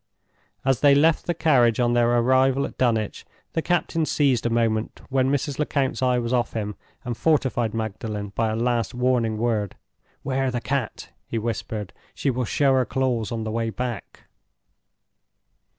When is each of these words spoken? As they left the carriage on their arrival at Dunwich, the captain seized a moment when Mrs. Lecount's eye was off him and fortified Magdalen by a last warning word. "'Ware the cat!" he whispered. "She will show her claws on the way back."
As 0.65 0.79
they 0.79 0.95
left 0.95 1.27
the 1.27 1.35
carriage 1.35 1.79
on 1.79 1.93
their 1.93 2.09
arrival 2.17 2.65
at 2.65 2.75
Dunwich, 2.79 3.23
the 3.53 3.61
captain 3.61 4.03
seized 4.07 4.47
a 4.47 4.49
moment 4.49 4.99
when 5.09 5.29
Mrs. 5.29 5.59
Lecount's 5.59 6.01
eye 6.01 6.17
was 6.17 6.33
off 6.33 6.53
him 6.53 6.73
and 7.05 7.15
fortified 7.15 7.75
Magdalen 7.75 8.29
by 8.29 8.49
a 8.49 8.55
last 8.55 8.95
warning 8.95 9.37
word. 9.37 9.75
"'Ware 10.23 10.49
the 10.49 10.59
cat!" 10.59 11.11
he 11.27 11.37
whispered. 11.37 11.93
"She 12.15 12.31
will 12.31 12.45
show 12.45 12.73
her 12.73 12.85
claws 12.85 13.31
on 13.31 13.43
the 13.43 13.51
way 13.51 13.69
back." 13.69 14.23